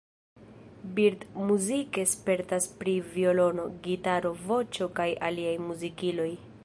[0.99, 6.31] Bird muzike spertas pri violono, gitaro, voĉo kaj aliaj muzikiloj.